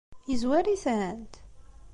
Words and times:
Yezwar-itent? 0.29 1.33